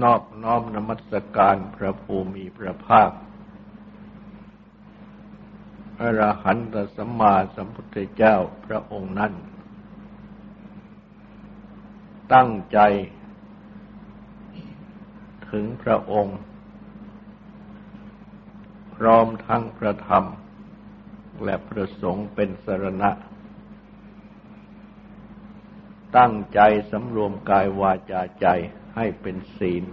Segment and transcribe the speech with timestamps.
[0.00, 3.10] นอบน้อมนมัสการพระภูมิพระภาค
[6.00, 9.32] อรหันตสัมมาสัมพุทธเจ้าพระองค์นั้น
[12.34, 12.78] ตั้งใจ
[15.50, 16.38] ถึงพระองค์
[18.94, 20.24] พร้อมทั้งพระธรรม
[21.44, 23.10] และพระสงฆ์เป็นสรณะ
[26.16, 28.46] ตั้งใจสำรวมกายวาจาใจ
[28.96, 29.84] ให้เป็นศีล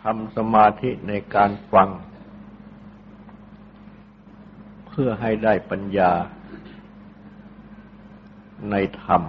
[0.00, 1.88] ทำสมาธิในการฟัง
[4.86, 6.12] เพื่อให้ได้ปัญญา
[8.70, 9.22] ในธรรม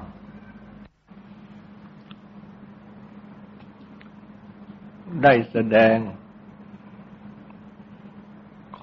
[5.24, 5.98] ได้แสดง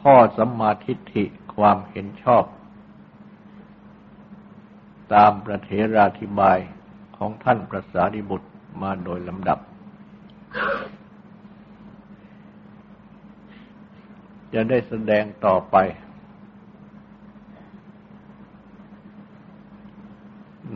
[0.00, 2.44] ข้อสัมมาทิฏฐิความเห็นชอบ
[5.14, 6.58] ตามประเทราธิบาย
[7.16, 8.48] ของท่านพระสารีบุตร
[8.82, 9.58] มาโดยลำดับ
[14.54, 15.76] จะได้แสดงต่อไป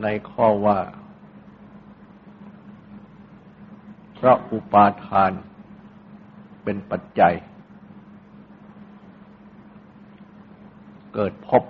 [0.01, 0.79] ในข้อว่า
[4.19, 5.31] พระอุปาทาน
[6.63, 7.33] เป็นปัจจัย
[11.13, 11.63] เกิดพบ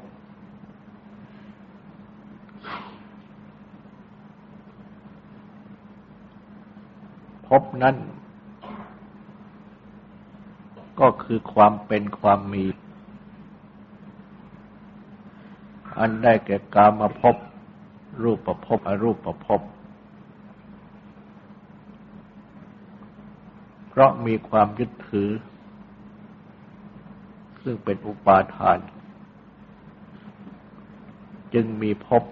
[7.49, 7.95] พบนั้น
[10.99, 12.65] ก็คือความเป็นความมี
[15.97, 17.35] อันได้แก่กามาพบ
[18.23, 19.61] รูปประพบอรูปประพบ
[23.87, 25.29] เพราะมีความยึดถือ
[27.63, 28.79] ซึ่งเป็นอุปาทาน
[31.53, 32.23] จึงมีพบ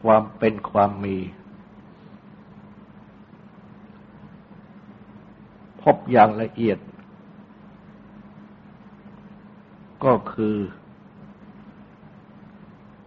[0.00, 1.16] ความเป็นความมี
[5.79, 6.78] พ บอย่างละเอียด
[10.04, 10.56] ก็คือ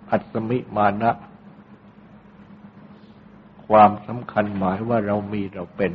[0.10, 1.12] อัศมิมานะ
[3.68, 5.92] ความสำคัญหมายว่าเรามีเราเป็น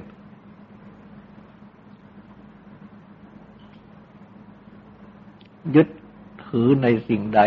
[5.74, 5.88] ยึด
[6.46, 7.40] ถือในสิ่งใด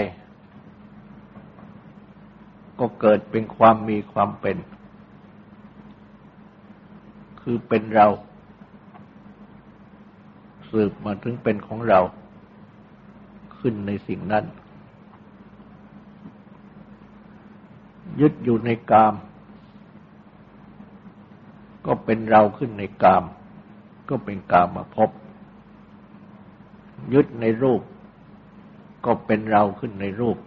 [2.80, 4.58] ก็เกิดเป็นความมีความเป็น
[7.42, 8.08] คือเป็นเรา
[10.72, 12.00] สืบมาถึงเป็นของเรา
[13.60, 14.46] ขึ้นในสิ่งนั้น
[18.20, 19.14] ยึดอยู่ในกาม
[21.86, 23.24] ก็เป็นเราขึ้นในกาม
[24.10, 25.10] ก็เป็นกามมาพบ
[27.14, 27.82] ยึดในรูป
[29.06, 30.38] ก็เป็นเราขึ้นในรูป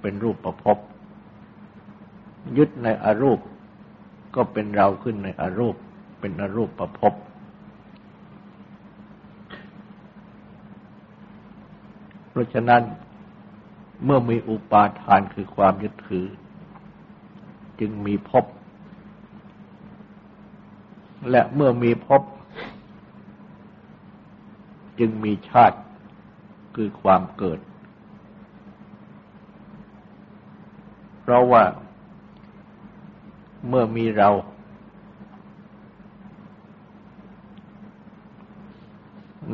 [0.00, 0.78] เป็นรูปประพบ
[2.56, 3.40] ยึดในอรูป
[4.36, 5.76] ก็เป็นเราขึ้นในอรูป
[6.20, 7.14] เป็นอรูปประพบ
[12.32, 12.82] เพราะฉะนั้น
[14.04, 16.26] เมื่อมีอุปาทานคือความยึดถือ
[17.80, 18.44] จึงมีภพ
[21.30, 22.22] และเมื่อมีภพ
[24.98, 25.78] จึงมีชาติ
[26.76, 27.60] คือความเกิด
[31.20, 31.64] เพราะว่า
[33.68, 34.30] เมื่อมีเรา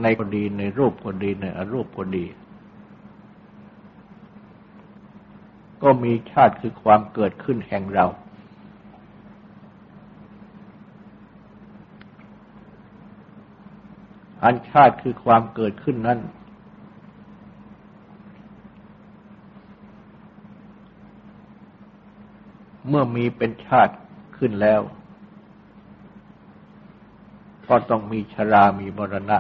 [0.01, 2.25] ในก็ดีในรูปก็ดีในอรูปก็ดี
[5.83, 8.07] ก็มีชาติคือความเกิดขึ้นแห่งเรา
[14.43, 16.19] อันชาติคือความเกิดขึ้นนั้น
[22.89, 23.95] เมื่อมีเป็นชาติ
[24.37, 24.81] ขึ้นแล้ว
[27.69, 29.39] ก็ต้องมีชรามีมรณะ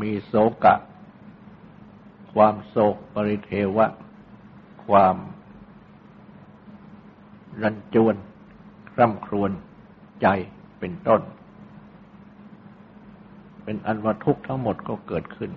[0.00, 0.74] มี โศกะ
[2.32, 3.86] ความโศกปริเทวะ
[4.86, 5.16] ความ
[7.62, 8.14] รันจวน
[8.92, 9.50] คร่ำครวญ
[10.22, 10.26] ใจ
[10.78, 11.20] เป็นต้น
[13.64, 15.50] เป็นอันว่าทุกข์ทั้งหมดก็เกิดขึ้น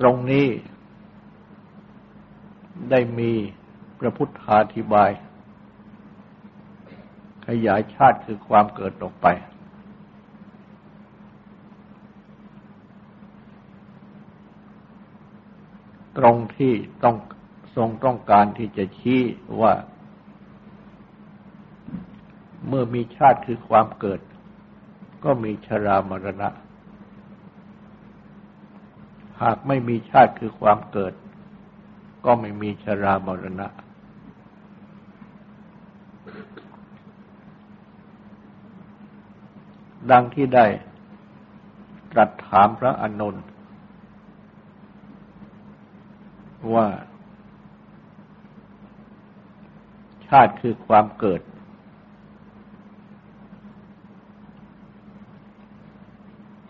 [0.00, 0.46] ตรงนี้
[2.90, 3.30] ได้มี
[3.98, 5.10] พระพุทธาธิบาย
[7.46, 9.26] ขยายชาติคือความเกิดออกไป
[16.18, 17.16] ตรงที่ต้อง
[17.76, 19.22] ทรงต้องการที่จะชี้
[19.60, 19.72] ว่า
[22.68, 24.20] เมื่อมีชาติคือความเกิด
[25.24, 26.48] ก็มีชรามรณะ
[29.42, 31.14] หากไม่มีชาติคือความเกิด
[32.24, 33.66] ก็ไม่มีชรามรณะ
[40.10, 40.66] ดังที่ได้
[42.12, 43.44] ตรัสถามพระอานนท์
[46.74, 46.86] ว่า
[50.26, 51.40] ชาติคือความเกิด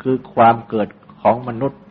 [0.03, 0.89] คือความเกิด
[1.21, 1.83] ของมนุษย์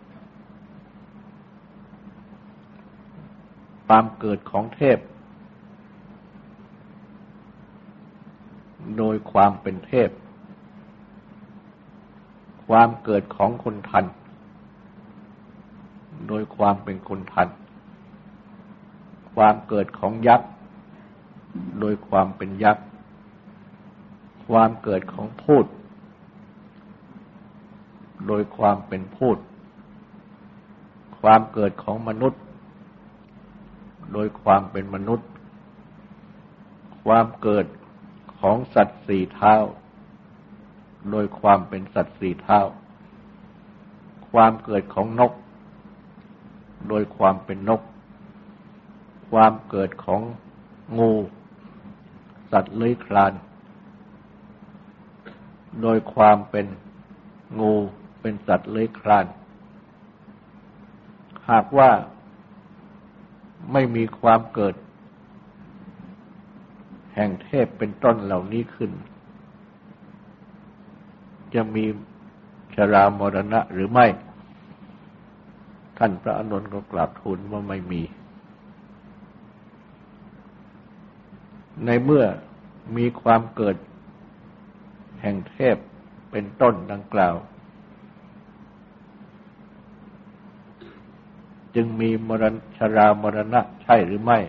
[3.86, 5.00] ความเกิดของเทพ
[8.98, 10.10] โดยความเป็นเทพ
[12.68, 14.06] ความเกิดของคนทัน
[16.28, 17.48] โดยความเป็นคนทัน
[19.34, 20.50] ความเกิดของยักษ์
[21.80, 22.86] โดยความเป็นยักษ์
[24.48, 25.66] ความเกิดของพูด
[28.28, 29.38] โดยความเป็นพูด
[31.20, 32.42] ความเกิดของมนุษย์
[34.14, 35.28] โดยความเป็นมนุษย์
[37.04, 37.66] ความเกิด
[38.40, 39.56] ของสัตว์สี่เท้า
[41.12, 42.60] โดยความเป็นสัตว์สี่เท้า
[44.32, 45.34] ความเกิดของนก
[46.90, 47.82] โดยความเป็นนก
[49.32, 50.22] ความเกิดของ
[50.98, 51.12] งู
[52.52, 53.34] สัตว์เลื้อยคลาน
[55.82, 56.66] โดยความเป็น
[57.60, 57.74] งู
[58.22, 59.26] เป็นสัตว์เลื้อยคลาน
[61.50, 61.92] หากว่า
[63.74, 64.76] ไม่มีความเกิด
[67.16, 68.92] แห่งเทพเป็นต้นเหล่านี้ขึ้น
[71.56, 71.86] จะมี
[72.76, 74.06] ชรามรณะหรือไม่
[75.98, 78.02] ท่านพระอนุนก็กราบทูลว่าไม่มี
[81.86, 82.26] ในเมื่อ
[82.98, 83.78] มีความเกิด
[85.22, 85.78] แห่งเทพ
[86.32, 87.36] เป็นต้นดังกล่าว
[91.76, 94.40] จึงมีมรณชรามรณะใช่หรือไม่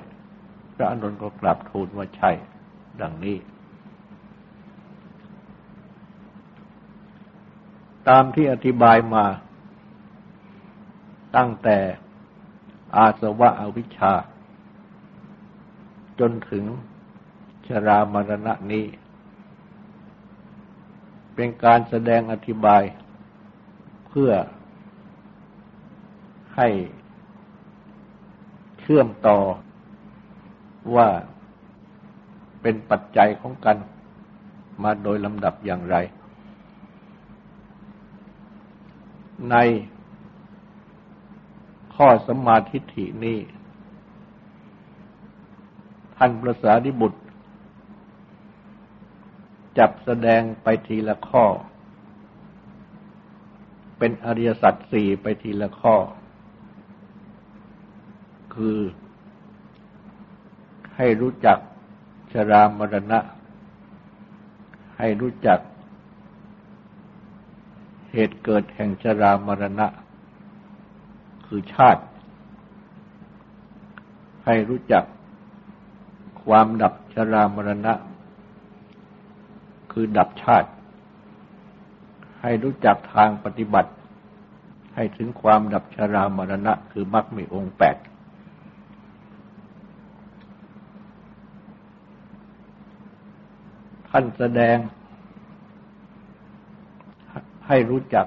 [0.74, 2.30] พระอนุนก็กราบทูลว่าใช่
[3.00, 3.36] ดังนี้
[8.08, 9.24] ตามที่อธิบายมา
[11.36, 11.78] ตั้งแต่
[12.96, 14.12] อาสวะอวิชชา
[16.20, 16.64] จนถึง
[17.66, 18.86] ชรามรณะนี้
[21.34, 22.82] เป็นการแสดงอธิบาย
[24.08, 24.32] เพื่อ
[26.56, 26.68] ให้
[28.80, 29.38] เชื่อมต่อ
[30.94, 31.08] ว่า
[32.62, 33.76] เป็นปัจจัยของกัน
[34.82, 35.96] มาโดยลำดับอย่างไร
[39.50, 39.56] ใน
[41.96, 43.38] ข้อสมาธิฐินี้
[46.16, 47.20] ท่านประสาธิบุตร
[49.78, 51.44] จับแสดงไปทีละข้อ
[53.98, 55.96] เป็นอริยสัจสี่ไปทีละข้อ
[58.54, 58.78] คือ
[60.96, 61.58] ให้รู้จัก
[62.32, 63.20] ชรามรณะ
[64.98, 65.60] ให้รู้จัก
[68.18, 69.86] เหตุเกิดแห่งชรามรณะ
[71.46, 72.02] คือชาติ
[74.44, 75.04] ให้รู้จัก
[76.44, 77.92] ความดับชรามรณะ
[79.92, 80.70] คือดับชาติ
[82.40, 83.92] ให้รู้จักทางปฏิบัติ
[84.94, 87.96] ให้ถึงความดับชรามรณะ คือมรรคมีองค์แปด
[94.08, 94.78] ท่านแสดง
[97.68, 98.26] ให้รู้จัก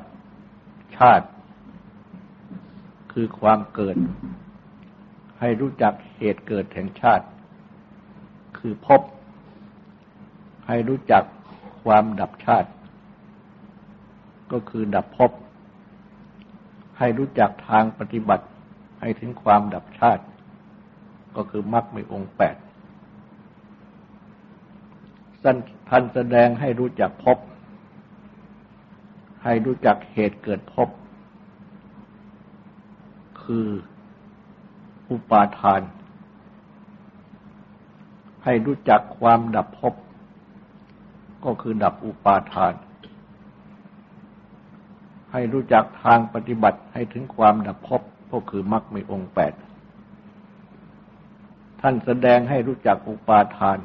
[0.97, 1.27] ชาติ
[3.13, 3.97] คือความเกิด
[5.39, 7.25] ให้รู้จักเหตุเกิดแห่งชาติ
[8.57, 9.01] คือพบ
[10.67, 11.23] ให้รู้จัก
[11.83, 12.69] ความดับชาติ
[14.51, 15.31] ก็คือดับพบ
[16.97, 18.45] ให้รู้จักทางปฏิบัติ
[19.01, 20.23] ให้ถึงความดับชาติ
[21.35, 22.55] ก็คือมรรคมีองค์แปด
[25.89, 27.37] ท่านแสดงให้รู้จักพบ
[29.43, 30.89] ให้รู้จักเหตุเกิดพบ
[33.43, 33.67] คือ
[35.09, 35.81] อุปาทาน
[38.43, 39.93] ให้รู้จักความดับพบ
[41.45, 42.73] ก็คือดับอุปาทาน
[45.31, 49.53] ให้รู้จักทางปฏิบัติให้ถึงความดับพบก็คือมรรคมีองค์แปด
[51.81, 53.77] ท่านแสดงให้รู้จักอุปาทาน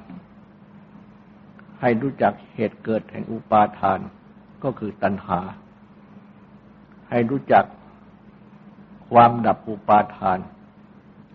[1.80, 4.00] ให้รู้จักเหตุเกิดแห่งอุปาทาน
[4.78, 5.40] คือตัณหา
[7.10, 7.64] ให้รู้จัก
[9.12, 10.38] ความดับอุปาทาน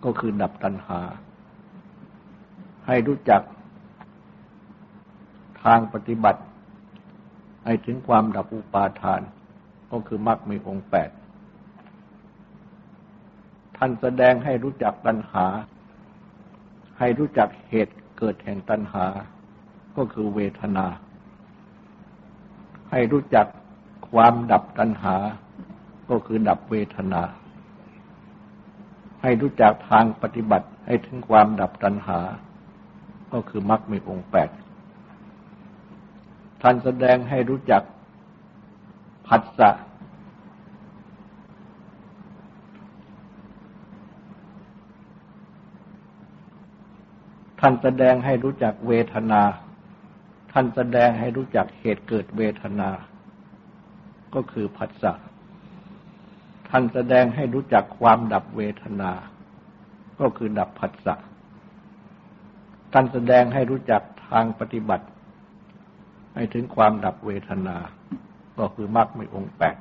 [0.04, 1.00] ก็คือดับตัณหา
[2.88, 3.42] ให้รู้จัก
[5.64, 6.42] ทางปฏิบัติ
[7.66, 9.22] ให้ถึงความดับอุปาทาน
[9.92, 11.10] ก็คือมรรคมีองค์แปด
[13.78, 15.46] ท่านแสดงให้รู้จักตัณหา
[17.00, 19.06] ให้รู้จักเหตุเกิดแห่งตัณหา
[19.98, 20.86] ก็คือเวทนา
[22.92, 23.48] ให้รู้จัก
[24.12, 25.16] ความดับตัณหา
[26.10, 27.22] ก็คือดับเวทนา
[29.22, 32.20] ให้รู้จักทางปฏิบัติให้ถึงความดับตัณหา
[33.34, 34.50] ก็คือมรรคมีองค์แปด
[36.62, 37.84] ท่านแสดงให้รู้จัก
[39.28, 39.72] ผัสสะ
[47.60, 49.42] ท่านแสดงให้รู้จักเวทนา
[50.52, 52.90] ท่านแสดงให้รู้จักเหตุเกิดเวทนา
[54.34, 55.14] ก็คือผัสสะ
[56.70, 59.12] ท่านแสดงให้รู้จักความดับเวทนา
[60.20, 61.16] ก็คือดับผัสสะ
[62.94, 65.06] ท่านแสดงให้รู้จักทางปฏิบัติ
[66.36, 67.78] ให้ถึงความดับเวทนา
[68.60, 69.78] ก็คือมรรคไมีองค์แปด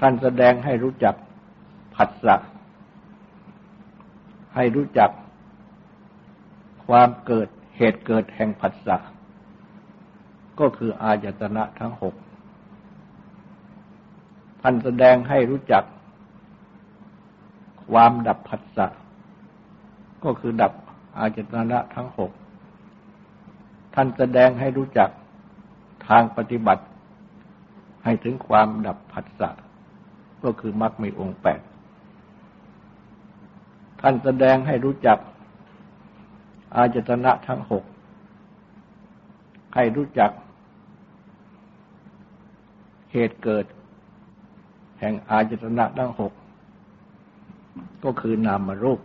[0.00, 1.14] ท่านแสดงให้รู้จัก
[1.96, 2.36] ผัสสะ
[4.54, 5.10] ให้รู้จัก
[6.86, 8.96] ความเกิด เหตุเกิดแห่งผัสสะ
[10.60, 12.14] ก็คืออายตนะทั้งหก
[14.62, 15.84] ท่านแสดงให้รู้จัก
[17.90, 18.86] ความดับผัสสะ
[20.24, 20.72] ก็คือดับ
[21.18, 22.30] อายตนะทั้งหก
[23.94, 25.10] ท่านแสดงให้รู้จัก
[26.08, 26.84] ทางปฏิบัติ
[28.04, 29.50] ให้ถึงความดับผัสสะ
[30.44, 31.60] ก็คือมรรคมีองค์แปด
[34.00, 35.18] ท่านแสดงให้รู้จัก
[36.74, 37.84] อาจตนะทั้งหก
[39.74, 40.30] ให้รู้จัก
[43.12, 43.64] เหตุเกิด
[45.00, 46.32] แห่งอาจตนะทั้งหก
[48.04, 49.00] ก็คือนามรูป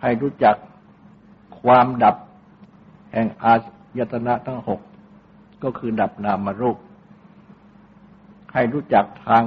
[0.00, 0.56] ให้รู้จัก
[1.60, 2.16] ความดับ
[3.12, 3.54] แห่งอา
[3.98, 4.80] ยตนะทั้งหก
[5.62, 6.76] ก็คือดับนามรูป
[8.52, 9.42] ให้รู้จักทาง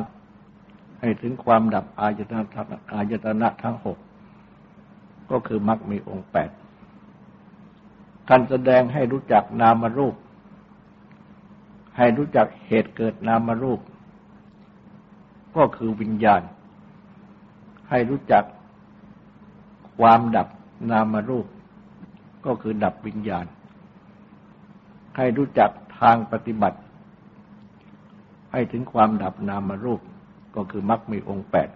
[1.00, 2.44] ให้ถึงความดับอายตนะ
[2.94, 3.98] อายตนะทั้งหก
[5.32, 6.50] ก็คือมรรคมีองค์แปด
[8.28, 10.16] ท่านแสดงให้รู้จักนามรูป
[11.98, 13.80] ให้รู้จักเหตุเกิดนามรูป
[15.56, 16.42] ก็คือวิญญาณ
[17.90, 18.44] ให้รู้จัก
[20.00, 20.48] ความดับ
[20.92, 21.48] นามรูป
[22.46, 23.46] ก็คือดับวิญญาณ
[25.18, 26.80] ให้รู้จักทางปฏิบัติ
[28.52, 30.02] ให้ถึงความดับนามรูป
[30.56, 31.70] ก็คือมรรคมีองค์แปด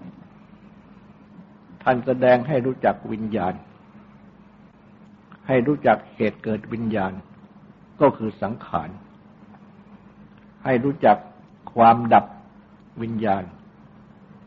[1.83, 3.53] ท่านแสดงให้รู้จักวิญญาณ
[5.48, 7.13] ให้รู้จักเหตุเกิดวิญญาณ
[8.01, 8.89] ก็คือสังขาร
[10.65, 11.17] ให้รู้จัก
[11.74, 12.25] ความดับ
[13.01, 13.43] วิญญาณ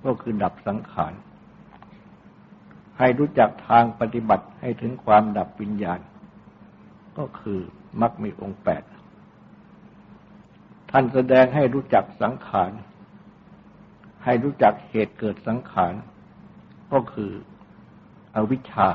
[0.04, 1.12] ก็คือดับสังขาร
[2.98, 6.00] ให้รู้จักทางปฏิบัติให้ถึงความดับวิญญาณ
[7.18, 7.60] ก็คือ
[8.00, 8.82] มักมีองค์แปด
[10.90, 12.72] ท่านแสดงให้รู้จักสังขาร
[14.24, 15.94] ให้รู้จักเหตุเกิดสังขาร
[16.92, 17.32] ก็คือ
[18.36, 18.88] อวิชชา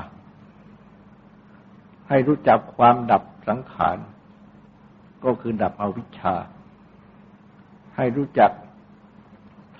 [2.08, 3.98] ให้รู้จักความดับสังขาร
[5.24, 6.34] ก็คือดับอวิชชา
[7.96, 8.52] ให้รู้จัก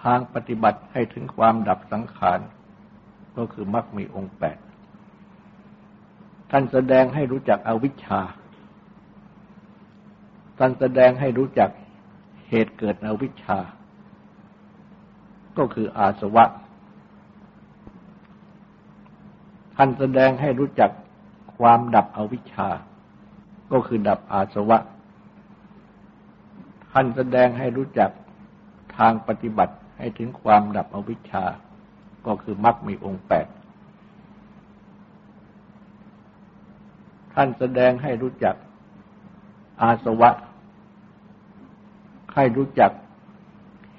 [0.02, 2.40] ทางปฏิบัติให้ถึงความดับสังขาร
[3.36, 4.58] ก็คือมรรคมีองค์แปด
[6.50, 8.20] ท่านแสดงให้รู้จักอวิชชา
[10.58, 11.70] ท่านแสดงให้รู้จัก
[12.48, 13.58] เหตุเกิดอวิชชา
[15.58, 16.44] ก็คืออาสวะ
[19.80, 20.90] ท่านแสดงให้รู้จัก
[21.58, 22.68] ความดับอวิชชา
[23.72, 24.78] ก็คือดับอาสวะ
[26.92, 28.10] ท่านแสดงให้รู้จัก
[28.96, 31.44] ทางปฏิบัติให้ถึงความดับอวิชชา
[32.26, 33.46] ก็คือมรรคมีองค์แปด
[37.34, 38.56] ท่านแสดงให้รู้จัก
[39.82, 40.30] อาสวะ
[42.34, 42.92] ให้รู้จัก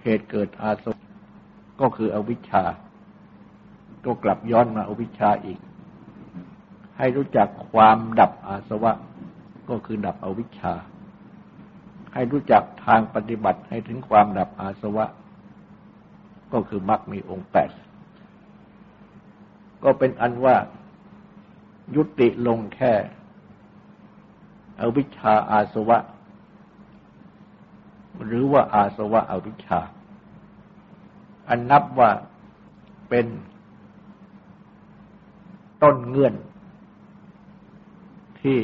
[0.02, 1.06] เหตุเกิดอาสวะ
[1.82, 2.64] ก็คืออวิชชา
[4.06, 5.60] ก็กลับย้อนมาอวิชชาอีก
[7.00, 8.94] ให้รู้จักความดับอาสวะ
[9.70, 10.74] ก็คือดับอวิชชา
[12.14, 15.06] ให้รู้จักทางปฏิบัติให้ถึงความดับอาสวะ
[16.54, 17.70] ก็คือมรรคมีองค์แปด
[19.84, 20.56] ก็เป็นอันว่า
[21.96, 22.94] ยุติลงแค่
[24.80, 25.98] อวิชชาอาสวะ
[28.26, 29.80] หรือว่าอาสวะอวิชชา
[31.50, 32.12] อันนับว่า
[33.10, 33.26] เป็น
[35.84, 36.36] ต้นเงื่อน
[38.42, 38.60] ที่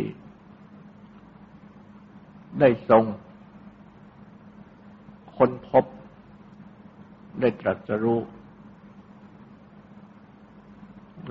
[2.60, 3.04] ได้ทรง
[5.38, 5.86] ค้นพบ
[7.42, 8.20] ได้ตรัสรู้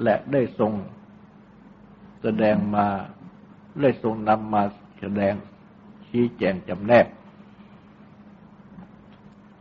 [0.03, 0.73] และได้ทรง
[2.23, 2.87] แสดงมา
[3.81, 4.63] ได้ทรงนำมา
[5.01, 5.35] แสดง
[6.07, 7.07] ชี้แจงจำแนก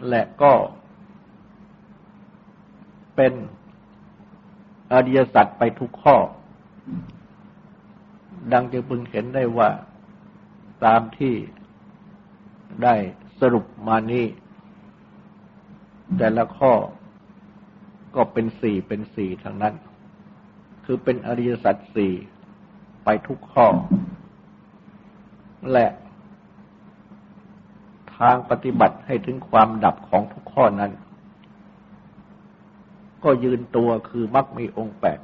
[0.09, 0.53] และก็
[3.15, 3.33] เป็น
[4.91, 6.17] อริยสัจไปทุกข้อ
[8.51, 9.69] ดังจะพึงเห็นได้ว่า
[10.85, 11.35] ตามที่
[12.83, 12.95] ได้
[13.39, 14.25] สรุปมานี้
[16.17, 16.73] แต่ละข้อ
[18.15, 19.75] ก็เป็นสี่เป็นสี่ทั้งนั้น
[20.85, 22.13] คือเป็นอริยสัจสี่
[23.03, 23.67] ไปทุกข้อ
[25.71, 25.87] และ
[28.17, 30.91] ทางปฏิบัติให้ถึงความดับของทุกข้อนั้น
[33.23, 35.19] ก็ยืนตัวคือมักมีองค์แปด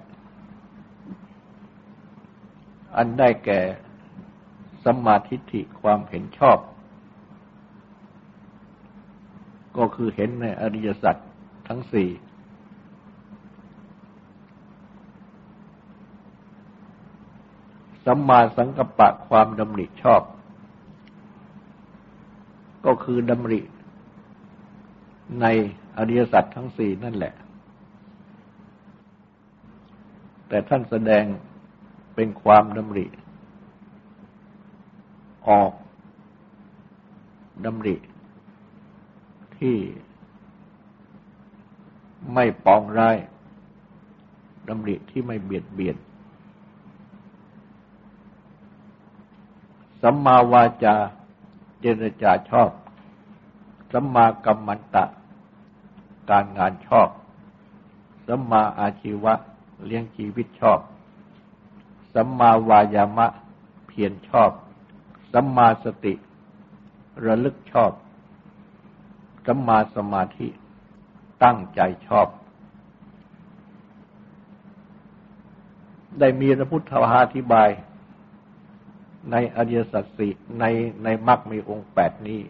[2.95, 3.59] อันได้แก่
[4.83, 6.57] สัมมาทิฏฐิความเห็นชอบ
[9.77, 11.15] ก็คือเห็นในอริยสัจ
[11.67, 12.09] ทั้งสี่
[18.05, 20.21] สัมมาสังกัปปะความดำริชอบ
[22.85, 23.61] ก็คือดำริ
[25.41, 25.45] ใน
[25.97, 27.33] อริยสัจทั้งสี่นั่นแหละ
[30.47, 31.23] แต่ท่านแสดง
[32.21, 33.05] เป็นความดำริ
[35.47, 35.73] ออก
[37.65, 37.95] ดำริ
[39.57, 39.77] ที่
[42.33, 43.17] ไม่ปองร้าย
[44.69, 45.97] ดำริที่ไม่เบียดเบียน
[50.01, 50.95] สัมมาวาจา
[51.81, 52.71] เจรจาชอบ
[53.91, 55.05] สัมมากัมมันตะ
[56.29, 57.09] การงานชอบ
[58.27, 59.33] สัมมาอาชีวะ
[59.85, 60.81] เลี้ยงชีวิตชอบ
[62.13, 63.27] สัมมาวายามะ
[63.87, 64.51] เพียรชอบ
[65.33, 66.13] สัมมาสติ
[67.25, 67.91] ระลึกชอบ
[69.45, 70.47] สัมมาสมาธิ
[71.43, 72.27] ตั้งใจชอบ
[76.19, 77.69] ได้มีพระพุทธวาธิบาย
[79.31, 80.65] ในอริยสัจสี่ใน
[81.03, 82.41] ในมรรคมีองค์แปดนี้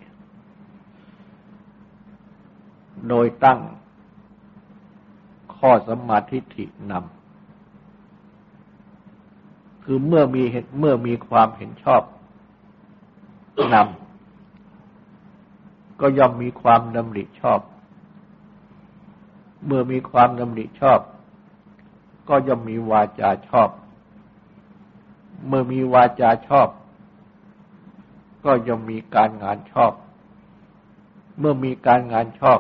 [3.09, 3.59] โดยตั้ง
[5.57, 7.18] ข้อสมาธิฐินำ
[9.91, 12.01] คือเมื่อมีเห็นเมื่อมีความเห็นชอบ
[13.73, 17.59] นำก็ย่อมมีความดำริชอบ
[19.65, 20.99] เมื่อมีความดำริชอบ
[22.29, 23.69] ก็ย่อมมีวาจาชอบ
[25.47, 26.67] เมื่อมีวาจาชอบ
[28.45, 29.93] ก็ย่อมมีการงานชอบ
[31.39, 32.59] เมื่อมีการงานชอบ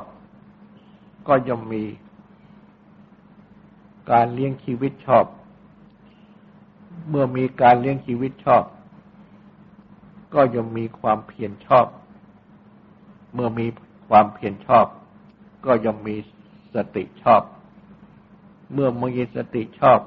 [1.27, 1.83] ก็ย่อมมี
[4.11, 5.25] การเลี้ยงชีวิตชอบ
[7.09, 8.63] เมื่อมีการเลี้ยงชีวิตชอบ
[10.33, 11.87] ก็ย่อมมีความเพียรชอบ
[13.33, 13.67] เมื่อมี
[14.07, 14.85] ความเพียรชอบ
[15.65, 16.15] ก็ย่อมมี
[16.75, 17.43] สติชอบ
[18.73, 19.99] เมื่อมีสติชอบ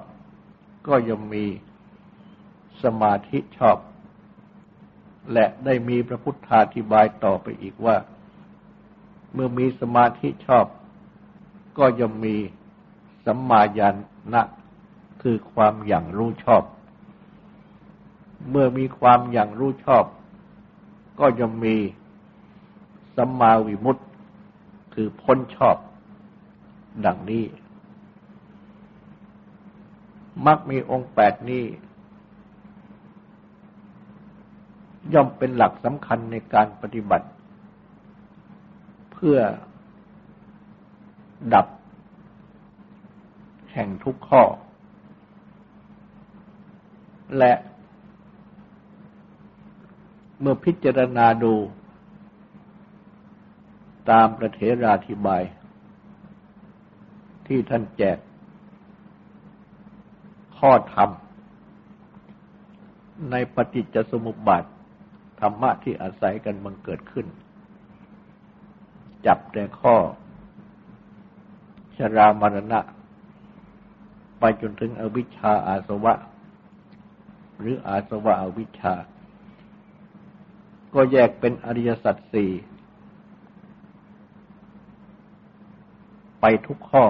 [0.86, 1.44] ก็ย่อมมี
[2.82, 3.78] สมาธิชอบ
[5.32, 7.96] และได้มีพระพุทธาธิบายต่อไปอีกว่า
[9.32, 10.66] เมื่อมีสมาธิชอบ
[11.78, 12.36] ก็ย่อมมี
[13.24, 13.96] สัมมาญาณ
[14.34, 14.42] นะ
[15.22, 16.62] คือความอย่างรู้ชอบ
[18.50, 20.04] เมื่อมีความอย่างรู้ชอบ
[21.20, 21.76] ก็ย่อมมี
[23.16, 24.02] สัมมาวิมุตติ
[24.94, 25.76] คือพ้นชอบ
[27.06, 27.44] ดังนี้
[30.46, 31.64] มักมีองค์แปดนี้
[35.14, 37.28] ย่อมเป็นหลักสำคัญในการปฏิบัติ
[39.12, 39.38] เพื่อ
[41.54, 41.66] ดับ
[43.72, 44.42] แห่งทุกข้อ
[47.38, 47.52] และ
[50.44, 51.54] เมื่อพิจารณาดู
[54.10, 55.42] ตามประเทราธิบาย
[57.46, 58.18] ที่ท่านแจก
[60.58, 61.10] ข้อธรรม
[63.30, 64.64] ในปฏิจจสมุปบาท
[65.40, 67.26] ธรรมะที่อาศัยกันบังเกิดขึ้น
[69.26, 69.96] จับแต่ข้อ
[71.96, 72.80] ชรามรณะ
[74.38, 76.14] ไปจนถึงอวิชชาอาสวะ
[77.58, 78.94] หรืออาสวะอวิชชา
[80.94, 82.52] ก็แยกเป็นอริยสัจสี่
[86.40, 87.04] ไปทุกข้อ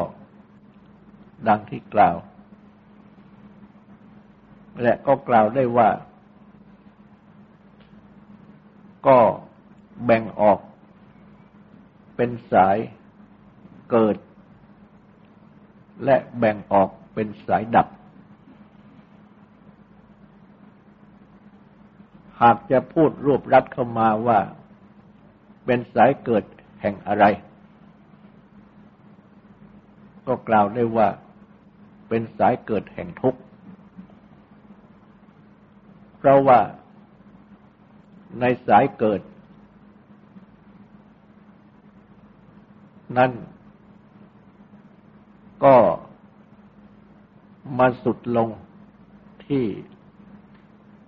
[1.49, 2.17] ดังที่กล่าว
[4.83, 5.91] และก็กล่าวได้ว่า
[9.07, 9.19] ก็
[10.05, 10.59] แบ่งออก
[12.17, 12.77] เป็นสาย
[13.91, 14.17] เกิด
[16.05, 17.89] และแบ่งออกเป็นสายดับ
[22.43, 24.39] หากจะพูดรวบรัดเข้ามาว่า
[25.65, 26.45] เป็นสายเกิด
[26.81, 27.25] แห่งอะไร
[30.27, 31.09] ก็กล่าวได้ว่า
[32.09, 33.41] เป็นสายเกิดแห่งทุกข์
[36.19, 36.61] เพราะว่า
[38.41, 39.21] ในสายเกิด
[43.19, 43.31] นั้น
[45.65, 45.77] ก็
[47.79, 48.49] มาสุดลง
[49.47, 49.65] ที่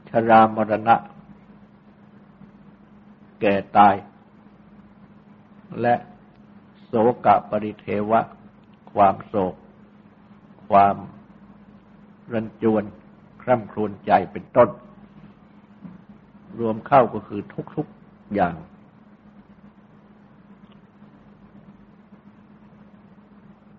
[0.09, 0.97] ชรามรณะ
[3.41, 3.95] แก่ตาย
[5.81, 5.95] และ
[6.85, 6.93] โส
[7.27, 8.21] กะปริเทวะ
[8.93, 9.55] ความโศก
[10.69, 10.97] ความ
[12.33, 12.85] รันจวน
[13.43, 14.69] คร่ำครวญใจเป็นต้น
[16.59, 17.41] รวมเข้าก็คือ
[17.75, 18.57] ทุกๆอย่าง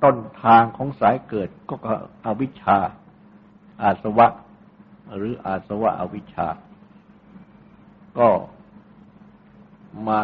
[0.03, 1.75] ต้นทางของสายเกิดก็
[2.25, 2.77] อวิชชา
[3.81, 4.27] อาสวะ
[5.15, 6.47] หรืออาสวะอวิชชา
[8.17, 8.27] ก็
[10.07, 10.19] มา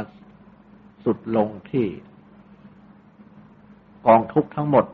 [1.03, 1.87] สุดลงที่
[4.05, 4.85] กองทุกข์ทั้งหมด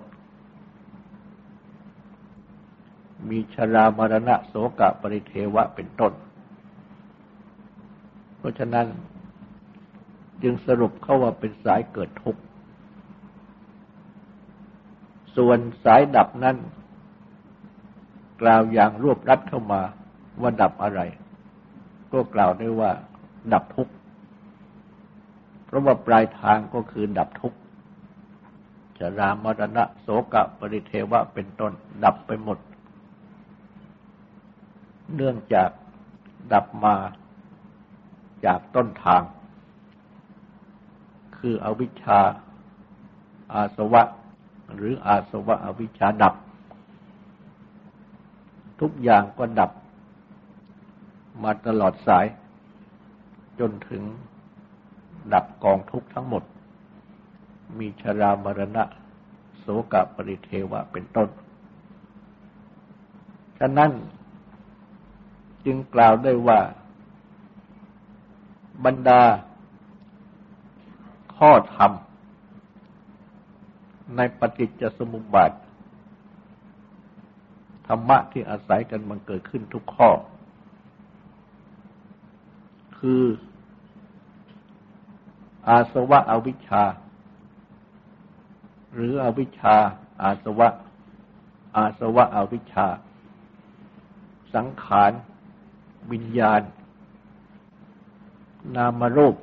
[3.29, 6.13] มีชรามรณะโสกะปริเทวะเป็นต้น
[8.37, 8.87] เพราะฉะนั้น
[10.41, 12.41] จึงสรุปเข้าว่าเป็นสายเกิดทุกข์
[15.35, 16.57] ส่วนสายดับนั้น
[18.41, 19.81] กล่าวอย่างรวบรัดเข้ามา
[20.41, 21.01] ว่าดับอะไร
[22.11, 22.91] ก็กล่าวได้ว่า
[23.53, 23.93] ดับทุกข์
[25.77, 27.59] ราะว่าปลายทางก็คือดับทุกข์
[28.99, 31.71] จะรามรณะโสกะปริเทวะเป็นต้น
[32.03, 32.57] ดับไปหมด
[35.15, 35.69] เนื่องจาก
[36.53, 36.95] ดับมา
[38.45, 39.21] จากต้นทาง
[41.37, 42.19] คืออวิชชา
[43.53, 44.03] อาสวะ
[44.75, 46.33] หรืออาสวะอวิชชาดับ
[48.81, 49.71] ทุกอย่างก็ดับ
[51.43, 52.25] มาตลอดสาย
[53.59, 54.03] จนถึง
[55.33, 56.43] ดับกองทุกทั้งหมด
[57.77, 58.83] มีชรามรณะ
[59.57, 61.29] โสกะปริเทวะเป็นต้น
[63.59, 63.91] ฉะนั้น
[65.65, 66.59] จึงกล่าวได้ว่า
[68.85, 69.21] บรรดา
[71.37, 71.91] ข้อธรรม
[74.15, 75.51] ในปฏิจจสมุปบาท
[77.87, 80.09] ธรรมะที่อาศัยกันมันเกิดขึ้นทุกข้อ
[82.97, 83.23] คือ
[85.69, 86.83] อาสวะอวิชชา
[88.93, 89.75] หรืออวิชชา
[90.21, 90.69] อาสวะ
[91.77, 92.87] อาสวะอวิชชา
[94.53, 95.11] สังขาร
[96.11, 96.61] วิญญาณ
[98.75, 99.35] นามรูป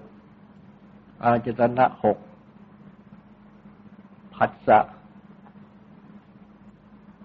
[1.24, 2.18] อาจตนะหก
[4.34, 4.78] ผัสสะ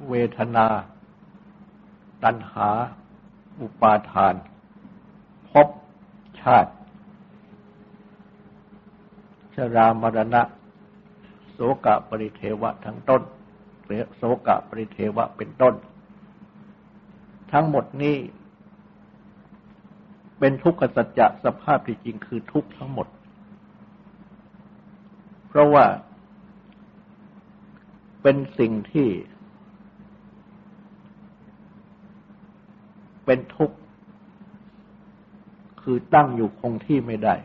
[0.09, 0.67] เวทนา
[2.23, 2.69] ตัณหา
[3.61, 4.35] อุปาทาน
[5.49, 5.67] พบ
[6.41, 6.71] ชาติ
[9.75, 10.41] รามรณะ
[11.51, 13.21] โสกะปริเทวะทั้งต้น
[13.85, 15.73] หรือโสกะปริเทวะเป็นต้น
[17.51, 18.17] ทั้งหมดนี้
[20.39, 23.07] เป็นทุกขสัจจะสภาพที่จริงคือทุกทั้งหมด
[25.47, 25.85] เพราะว่า
[28.21, 29.09] เป็นสิ่งที่
[33.25, 33.77] เป็นทุกข์
[35.81, 37.35] คือตั้งอยู่คงที่ไม่ได้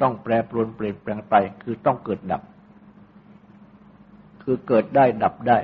[0.00, 2.42] ต้องแปรปรวนเปลี่ยนแปลงไปคือต้องเกิดดับ
[4.42, 5.58] คือเกิดได้ดับได้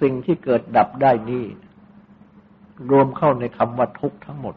[0.00, 1.44] สิ่งที่เกิดดับได้นี่
[2.90, 4.54] รวมเข้าในคำว่าทุกข์ทั้งหมด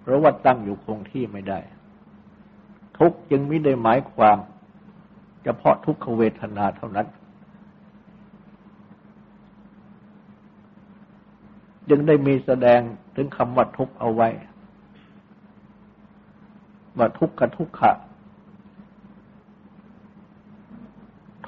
[0.00, 1.58] เพราะว่าตั้งอยู่คงที่ไม่ได้
[2.98, 4.38] ทุกข์จึงไม่ได้หมายความ
[5.44, 7.06] เฉพาะทุกขเวทนาเท่านั้น
[11.88, 12.80] จึงได้มีแสดง
[13.16, 14.28] ถึงคำว่าทุกเอาไว้
[16.98, 17.92] ว่าทุกขทุกขะ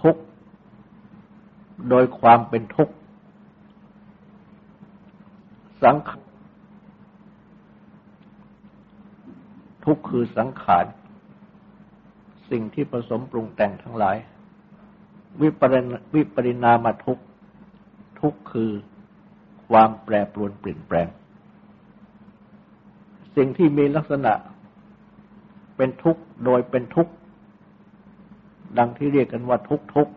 [0.00, 0.16] ทุก
[1.88, 2.94] โดยความเป็นทุกข์
[5.82, 6.10] สังข
[9.84, 10.86] ทุกคือสังขาร
[12.50, 14.16] สิ่งที่ผสมปรุงแต่งทั้งหลาย
[15.40, 15.80] วิปริ
[16.14, 17.18] วิปริณามทุก
[18.20, 18.70] ทุกคือ
[19.68, 21.08] ความแปรปรวนเปลี่ยนแปลง
[23.36, 24.32] สิ่งที่มีลักษณะ
[25.76, 27.12] เป็นทุกข์โดยเป็นทุกข์
[28.78, 30.08] ดังที่เรียกกันว่าทุกทุก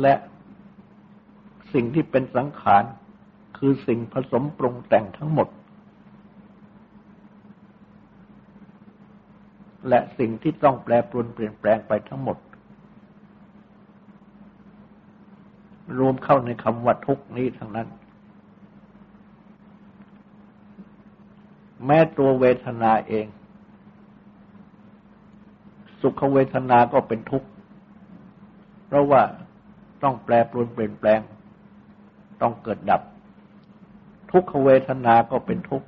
[0.00, 0.14] และ
[1.72, 2.84] สิ่งที่เป็นสังขาร
[3.58, 5.48] คือสิ่งผสมปรุงแต่งทั้งหมด
[9.88, 12.36] และสิ่งที่ต้องแปรปรวนเปลี่ยนแปลงไปทั้งหมด
[15.98, 17.88] รวมเข้าในคำว่าทุกนี้ทั้งนั้น
[21.90, 23.26] แม้ตัวเวทนาเอง
[26.00, 27.48] สุขเวทนาก็เป็นทุกข์
[28.86, 29.22] เพราะว่า
[30.02, 31.20] ต้องแปรปรวนเปลี่ยนแปลง
[32.42, 33.02] ต้องเกิดดับ
[34.30, 35.86] ทุกขเวทนาก็เป็นทุกข์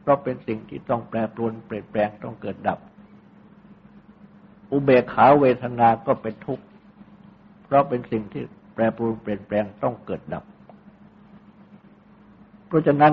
[0.00, 2.78] เพราะเป็นสิ่งที่ต้องแปรปรวนเปลี่ยนแปลงต้องเกิดดับ
[4.70, 6.64] อุเบกขาเวทนาก็เป็นทุกข์
[7.64, 8.42] เพราะเป็นสิ่งที่
[8.74, 10.44] แปรปรวนเปลี่ยนแปลงต้องเกิดดับ
[12.66, 13.12] เพราะฉะนั้น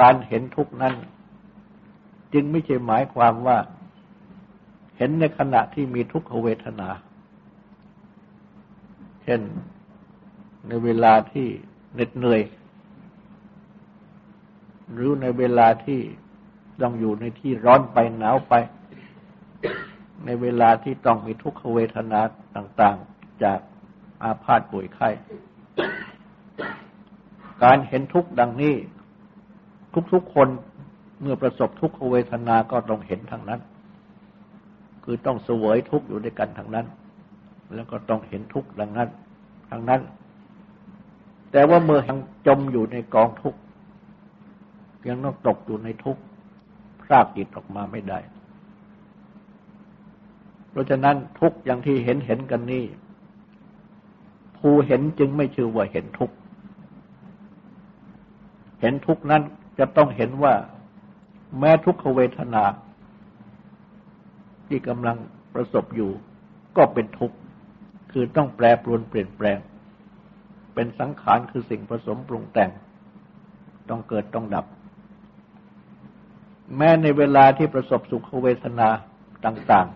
[0.00, 0.94] การเห็นทุกข์นั้น
[2.32, 3.58] จึงไม่ใช่หมายความว่า
[4.96, 6.88] เห็นในขณะที่มีทุกขเวทนา
[9.22, 9.40] เช่น
[10.68, 11.48] ในเวลาที่
[11.94, 12.42] เหน็ดเหนื่อย
[14.92, 16.00] หรือในเวลาที่
[16.80, 18.54] ต้องอยู่ในที่ร้อนไปหนาวไป
[20.24, 22.20] ในเวลาที่ต้องมีทุกขเวทนา
[22.56, 23.58] ต่าง ๆ จาก
[24.22, 25.08] อาพาธป่วยไข้
[27.62, 28.74] การเห็นทุกข์ดังนี้
[30.12, 30.48] ทุกๆคน
[31.20, 33.60] เมื่อประสบทุกขเวทนาก็ต้องเห็นทางนั้น
[35.04, 36.86] คือต้องเสวยทุกข์อยู่ด้วยกันทางนั้น
[37.74, 39.08] แล้วก็ต้องเห็นทุกข์ดังนั้น
[39.70, 40.00] ทางนั้น
[41.52, 43.60] แต่ว่าเมื่อยังจมอยู่ในกองทุกข์
[45.08, 46.22] ยังต้องตกอยู่ในทุกข์
[47.02, 48.18] พรากจิตออกมาไม่ได้
[50.70, 52.84] เพราะฉะนั้นทุกอย่างที่เห็นเห็นกันนี้
[54.58, 56.34] ผู้เห็นจึงไม่ชื่อว่าเห็นทุกข์
[58.80, 59.42] เห็นทุกข์นั้น
[59.84, 60.54] จะต้องเห็นว่า
[61.58, 62.64] แม้ทุกขเวทนา
[64.68, 65.16] ที่กำลัง
[65.54, 66.10] ประสบอยู่
[66.76, 67.36] ก็เป็นทุกข์
[68.12, 69.58] คือต้องแปรปรวนเปลี่ยนแปลง
[70.74, 72.70] เป็นสังขารคือสิ่งผสมปรุงแต่ง
[73.88, 74.66] ต้องเกิดต้องดับ
[76.76, 78.88] แม้ในเวลาที่ประสบสุขเวทนา
[79.44, 79.86] ต่าง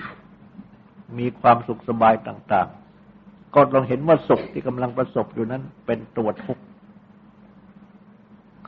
[0.00, 2.68] ๆ มีความสุขสบายต่าง
[3.12, 6.65] ๆ ก็ต้องเห็นว่าสุขที่กำลังประสบอยู่นั้นเป็นตัวทุกข์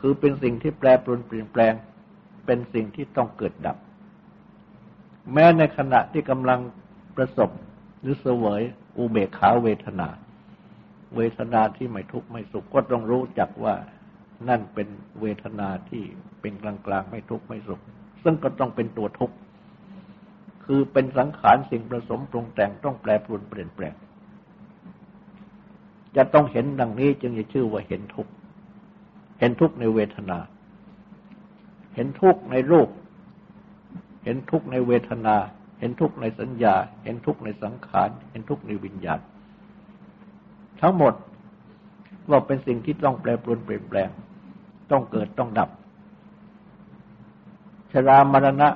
[0.00, 1.74] คือเป็นสิ่งที่แปรปรวนเปลี่ยนแปลง
[2.46, 3.76] เป็นสิ่งที่ต้องเกิดดับ
[5.32, 6.60] แม้ในขณะที่กำลัง
[7.16, 7.50] ประสบ
[8.00, 8.62] หรือเสวย
[8.98, 10.08] อุเบกขาเวทนา
[11.16, 13.74] เวทนาที่ไม่ทุกข์ไม่สุขก็ต้องรู้จักว่า
[14.48, 14.88] นั่นเป็น
[15.20, 16.04] เวทนาที่
[16.40, 17.80] เป็นกลางกลางไม่ทุกข์ไม่สุข
[18.22, 19.36] ซึ่งก็ต้องเป็นตัวทุกข์
[20.64, 23.94] คือเป็นสังขารสิ่งผสมปรุงแต่งต้องแปรปรวนเปลี่ยนแปลง
[26.16, 28.32] จะต้องเห็นดังนี้จึงจะชื่อว่าเห็นทุกข์
[29.38, 30.38] เห็นทุกข์ในเวทนา
[31.94, 32.88] เห็นทุกข์ในรูป
[34.24, 35.36] เห็นทุกข์ในเวทนา
[35.80, 36.74] เห็นทุกข์ในสัญญา
[37.04, 39.20] เห็นทุกข์ในสังขาร เห็นทุกข์ในวิญญาณ
[40.80, 41.14] ทั้งหมด
[42.30, 44.10] ว่าเป็นสิ่งที่ต้องแปรปรวนเปลี่ยนแปลง
[44.90, 45.70] ต้องเกิดต้องดับ
[47.92, 48.68] ชรามรณะ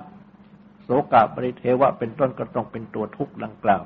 [0.82, 3.82] โสกาปริเทวะ เป็นต้นก็ต้องเป็นตัวทุกข์ดังกล่าว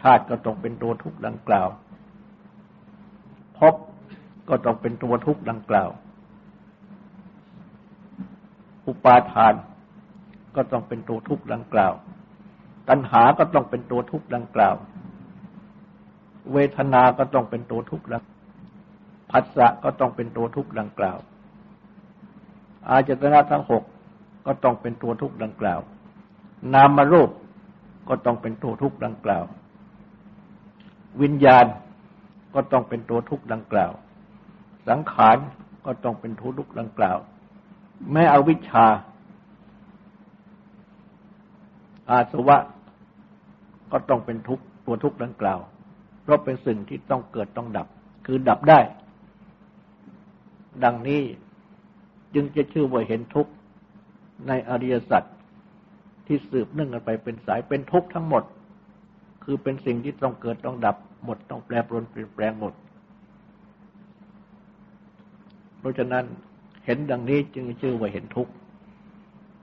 [0.00, 1.68] ชาติก็ต้องเป็นตัวทุกข์ดังกล่าว
[3.58, 3.74] พบ
[4.48, 5.90] ก็ต้องเป็นตัวทุกข์ดังกล่าว
[8.86, 9.54] อุปาทาน
[10.56, 11.92] ก็ต้องเป็นตัวทุกข์ดังกล่าว
[12.88, 14.76] ตัณหาก็ต้องเป็นตัวทุกข์ดังกล่าว
[16.52, 18.24] เวทนา ก็ต้องเป็นตัวทุกข์ดัง
[19.30, 21.18] ผัสสะก็ต้องเป็นตัวทุกข์ดังกล่าว
[22.88, 23.84] อาจตนะทั้งหก
[24.46, 25.80] ก็ต้องเป็นตัวทุกข์ดังกล่าว
[26.74, 27.30] นามรูป
[28.08, 29.44] ก็ต้องเป็นตัวทุกข์ดังกล่าว
[31.22, 31.66] วิญญาณ
[32.54, 33.92] ก็ต้องเป็นตัวทุกข์ดังกล่าว
[34.88, 35.36] สังขาร
[35.86, 37.18] ก็ต้องเป็นทุกข์ดังกล่าว
[38.12, 38.86] แม้อวิชชา
[42.10, 42.56] อาสวะ
[43.92, 45.60] ก็ต้องเป็นทุกข์ตัวทุกข์ดังกล่าว
[46.22, 47.86] เพราะเป็นสิ่งที่ต้องเกิดต้องดับ
[48.26, 48.80] คือดับได้
[50.84, 51.22] ดังนี้
[52.34, 53.52] จึงจะชื่อว่าเห็นทุกข์
[54.48, 55.22] ในอริยสัจ
[56.26, 58.44] ที่สืบเนื่องกันไปเป็นสายเป็นทุกข์ทั้งหมด
[59.44, 62.72] คือเป็นสิ่งที่ต้องเกิดต้องดับ หมดต้องแปรปรวนเปลี่ยนแปลงหมด
[65.75, 66.24] เพ ราะฉะนั้น
[66.84, 68.52] เห็นดังนี้จึงชื่อว่าเห็นทุกข์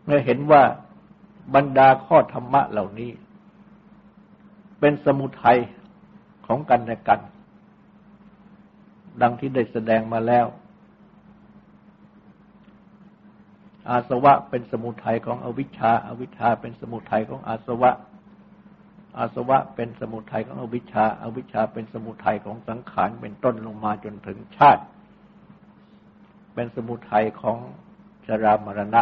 [0.06, 0.64] เมื่อเห็นว่า
[1.56, 3.12] บรรดาข้อธรรมะเหล่านี้
[4.80, 5.58] เป็นสมุทัย
[6.48, 7.20] ของกันและกัน
[9.22, 10.46] ดังที่ได้แสดงมาแล้ว
[13.90, 17.92] อาสวะเป็นสมุทัยของอวิชชาอาวิชชาเป็นสมุทัยของอาสวะ
[19.18, 24.84] อาสวะเป็นสมุทัยของอวิชชาอาวิชชาเป็นสมุทัยของสังขารเป็นต้นลงมาจนถึงชาติ
[26.54, 27.58] เป็นสมุทัยของ
[28.26, 29.02] ชรามรณะ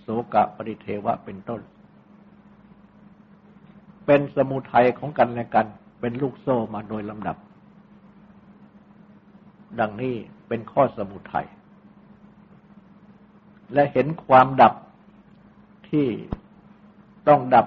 [0.00, 1.60] โสกะปริเทวะเป็นต้น
[4.06, 5.66] เป็นสมุทัยของกันและกัน
[6.00, 7.36] เป็นลูกโซ่มาโดยลำดับ
[9.80, 10.14] ดังนี้
[10.48, 11.46] เป็นข้อสมุทัย
[13.72, 14.74] และเห็นความดับ
[15.88, 16.06] ที่
[17.28, 17.66] ต้องดับ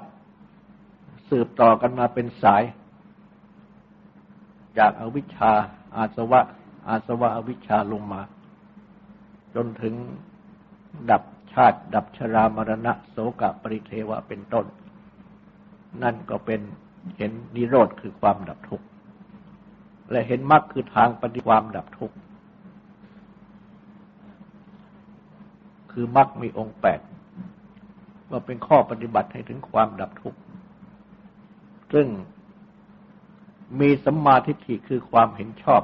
[1.30, 2.64] สืบต่อกันมาเป็นสาย
[4.78, 5.52] จากอาวิชชา
[5.96, 6.42] อาสวะ
[6.88, 8.22] อาสวะอวิชชาลงมา
[9.56, 9.94] จนถึง
[11.12, 14.66] ดับชาติดับชรามรณะโสกะปริเทวะเป็นต้น
[16.04, 16.62] นั่นก็เป็น
[17.18, 18.86] เห็นนิโรธคือความดับทุกข์
[20.12, 22.16] และเห็นมรรคคือทางปฏิความดับทุกข์
[25.92, 27.00] คือมรรคมีองค์แปด
[28.30, 30.40] ว่าเป็นข้อปฏิบัติให้ถึงความดับทุกข์
[31.94, 32.08] ซึ่ง
[33.80, 35.82] มีสัมมาทิฏฐิคือความเห็นชอบ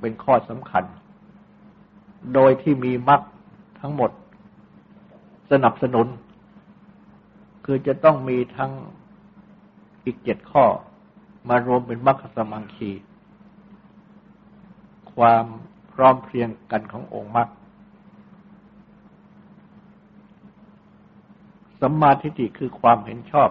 [0.00, 0.84] เป็นข้อสำคัญ
[2.34, 3.20] โดยที่มีมรรค
[3.80, 4.10] ทั้งหมด
[5.50, 6.06] สนับสนุน
[7.64, 8.72] คือจะต้องมีทั้ง
[10.04, 10.64] อีกเจ็ดข้อ
[11.48, 12.90] มารวมเป็นมรรคสมังคี
[15.14, 15.44] ความ
[15.92, 17.48] พร้อมเพรียงกันขององค์มรรค
[21.80, 23.50] สัมมาทิฏฐิคือความเห็นชอบ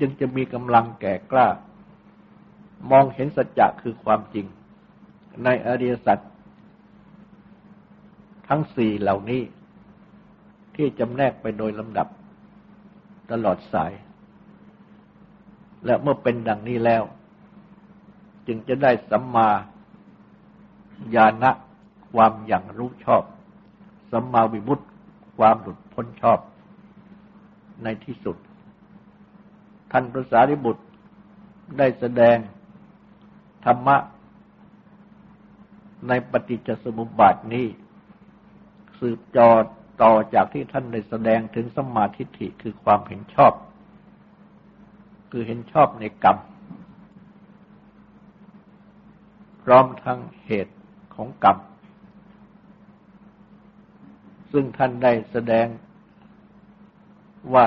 [0.00, 1.48] จึงจะมีกำลังแก่กล้า
[2.90, 4.46] มองเห็นสัจจะคือความจริง
[5.44, 6.18] ในอริยสัจ
[8.48, 9.42] ทั้งสี่เหล่านี้
[10.76, 12.08] ที่จำแนกไปโดยลำดับ
[13.30, 13.92] ตลอดสาย
[15.84, 17.02] และเมื่อเป็นดังนี้แล้ว
[18.46, 19.48] จึงจะได้สัมมา
[21.14, 21.50] ญาณะ
[22.12, 23.22] ความอย่างรู้ชอบ
[24.12, 24.86] สัมมาวิมุตติ
[25.38, 26.38] ความหลุดพ้นชอบ
[27.82, 28.36] ในที่สุด
[29.90, 30.84] ท่านพระสารีบุตร
[31.78, 32.36] ได้แสดง
[33.64, 33.96] ธรรมะ
[36.08, 37.66] ในปฏิจจสมุปบาทนี้
[39.02, 39.50] สืบจอ
[40.02, 43.52] ต่อจากที่ท่านได้แสดงถึงสมาธิฐิคือความเห็นชอบ
[45.30, 46.38] คือเห็นชอบในกรรม
[49.62, 50.76] พร้อมทั้งเหตุ
[51.14, 51.58] ของกรรม
[54.52, 55.66] ซึ่งท่านได้แสดง
[57.54, 57.66] ว่า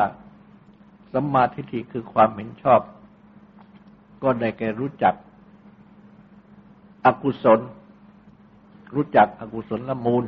[1.13, 2.81] สัมมาทิฏฐิคือความเห็นชอบ
[4.23, 5.15] ก็ได้แก่รู้จัก
[7.05, 7.59] อกุศล
[8.95, 10.25] รู้จักอกุศลละมูล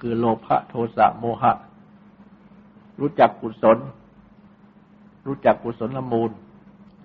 [0.00, 1.52] คือโลภะโทสะโมหะ
[3.00, 3.78] รู้จักกุศล
[5.26, 6.30] รู้จักกุศลละมูล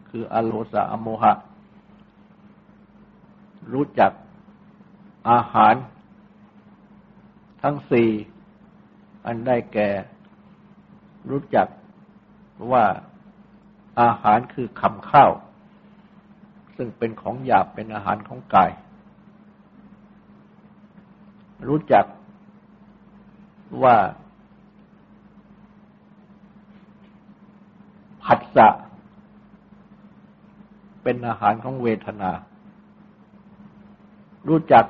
[0.09, 1.33] คืออโลสะอโมหะ
[3.73, 4.11] รู้จัก
[5.29, 5.75] อาหาร
[7.61, 8.09] ทั้งสี่
[9.25, 9.89] อันได้แก่
[11.29, 11.67] รู้จัก
[12.71, 12.85] ว่า
[14.01, 15.31] อาหารคือคำข้าว
[16.75, 18.71] ซึ่งเป็นของหยาบเป็นอาหารของกาย
[21.67, 22.05] รู้จัก
[23.83, 23.97] ว่า
[28.23, 28.67] ผัสสะ
[31.03, 32.31] เป็นอาหารของเวทนา
[34.47, 34.85] รู้จัก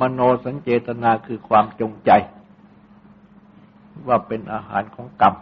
[0.00, 2.10] มโนสัญเจตนาคือความจงใจ
[4.08, 5.34] ว่าเป็นอาหารของกรรม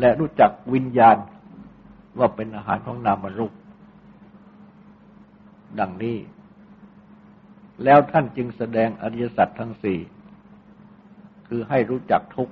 [0.00, 1.16] และรู้จักวิญญาณ
[2.18, 3.52] ว่าเป็นอาหารของนามรูป
[5.78, 6.18] ดังนี้
[7.84, 9.98] แล้วท่านจึงแสดงอริยสัจทั้งสี่
[11.46, 12.50] คือให้รู้จักทุก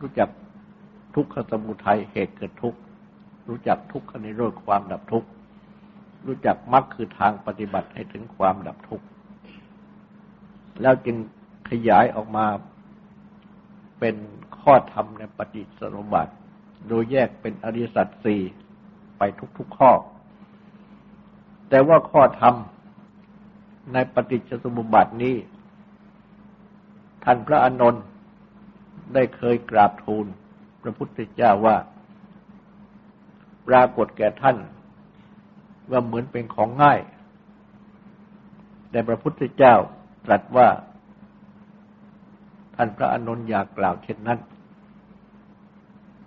[0.00, 0.28] รู้จัก
[1.14, 2.74] ทุกขสมุทัยเหตุเกิดทุก
[3.48, 5.24] รู้จักทุกขนิโรธความดับทุก
[6.26, 9.06] รู้จักมรรคคือทางปฏิบัติให้ถึงความดับทุกข์
[10.82, 11.16] แล้วจึง
[11.70, 12.46] ขยายออกมา
[13.98, 14.16] เป็น
[14.60, 16.32] ข้อธรรมในปฏิสนบัติ
[16.88, 18.40] โดยแยกเป็นอริสัจสี่
[19.18, 19.22] ไป
[19.58, 19.90] ทุกๆข้อ
[21.68, 22.54] แต่ว่าข้อธรรม
[23.92, 25.34] ในปฏิจจสมุปบาทนี้
[27.28, 28.04] ท่านพระอานนท์
[29.14, 30.26] ได้เคยกราบทูล
[30.82, 31.76] พระพุทธเจ้าว่า
[33.68, 34.56] ปรากฏแก่ท่าน
[35.90, 37.00] ว่าเหมือนเป็นของง่าย
[38.90, 39.74] แต่พระพุทธเจ้า
[40.26, 40.68] ตรัสว่า
[42.76, 44.40] ท่านพระอนุนอยากกล่าวเช่นนั้น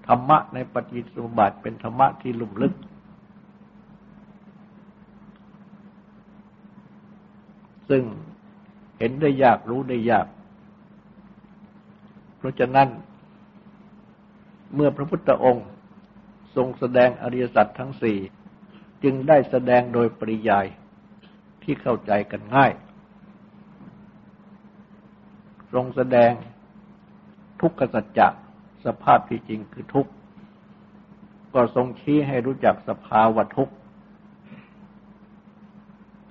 [0.08, 2.74] ธรรมะในปฏิสุบัติเป็นธรรมะที่ลุ่มลึก
[7.90, 8.04] ซึ่ง
[8.98, 10.28] เห็นได้ยากรู้ได้ยาก
[12.40, 12.88] เพราะฉะนั้น
[14.76, 15.68] เมื่อพระพุทธองค์
[16.56, 18.18] ทรงแสดงอริยสัจทั้งสี่
[19.04, 20.66] จึงได้แสดงโดยปริยาย
[21.64, 22.72] ที่เข้าใจกันง่าย
[25.74, 26.32] ทรงแสดง
[27.62, 28.28] ทุกขสัจจะ
[28.86, 30.12] สภาพที่จริงคือทุกข์
[31.54, 33.74] ก็ทรงชี้ให้รู้จักสภาวะทุกข์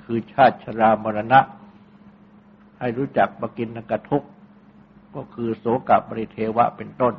[0.03, 1.41] คือชาติชรามรณะ
[2.79, 4.29] ให้รู้จักปกินนกทุกข์
[5.15, 7.15] ก็คือโสกบริเทวะเป็นต้น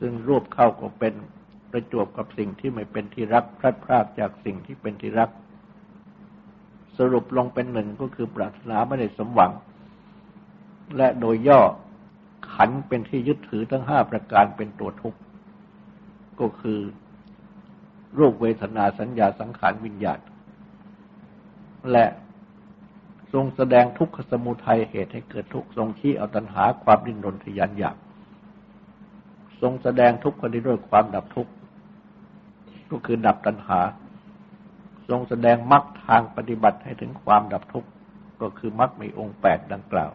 [0.00, 1.14] ซึ่งรูปเข้าก็เป็น
[1.70, 5.30] ประจวบกับสิ่งที่ไม่เป็นที่รักพลัดพรากจากสิ่งที่เป็นที่รัก
[6.98, 9.52] สรุปลงเป็นหนึ่งก็คือปรารถนาไม่ได้สมหวัง
[10.96, 11.60] และโดยย่อ
[12.52, 15.18] ขันเป็นที่ยึดถือทั้งห้าประการเป็นตัวทุกข์
[16.40, 16.80] ก็คือ
[18.18, 20.20] รูปเวทนาสัญญาสังขารวิญญาณ
[21.92, 22.04] และ
[23.34, 27.96] ทรงแสดงทุกขสมุทัยเหตุให้เกิดทุกขทรงชี้เอาตัณหาความดิ้นรนทยานอยาก
[29.60, 31.52] ทรงแสดงทุกข์กันด้วยความดับทุกข์
[32.90, 33.80] ก็คือดับตัณหา
[35.08, 37.88] ทรงแสดงมรรคทางปฏิบัติให้ถึงความดับทุกข์
[38.40, 40.10] ก็คือมรรคมีองค์แปดดังกล่าว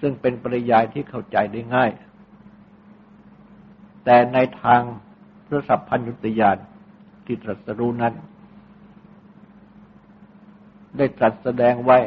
[0.00, 1.90] ซึ่งเป็นปริยายที่เข้าใจได้ง่าย
[4.04, 4.80] แต่ในทาง
[5.46, 6.58] พระสัพพัญญุตยาน
[7.26, 8.14] ที่ตรัสรู้นั้น
[11.00, 11.98] ได้ตรัสแสดงไว้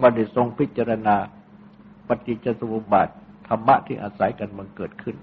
[0.00, 1.16] ว่าได้ทรงพิจารณา
[2.08, 3.08] ปฏิจจสมุปบาท
[3.48, 5.16] ธรรมะที่อาศัยกันมันเกิดขึ้น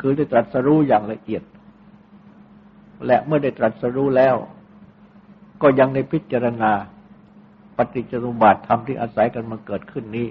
[0.00, 1.42] คือได้ตรัสรู้อย่างละเอียด
[3.06, 4.34] และเมื่อได้ตรัสรู้แล้ว
[5.62, 6.72] ก็ยังในพิจารณา
[7.76, 10.28] ปฏิจจสมุปบาทธรรมที่อาศัยกันมันเกิดขึ้นนี้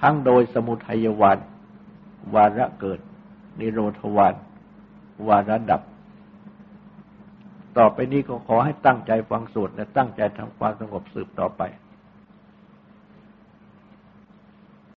[0.00, 1.38] ทั้งโดยสมุทัยวาน
[2.34, 3.00] วาระเกิด
[3.58, 4.34] นิโรธวาน
[5.28, 5.80] วาระดับ
[7.80, 11.62] ต่อไปนี้ก็ขอให้ตั้งใจฟังสวดและตั้งใจทำความสงบสืบต่อไป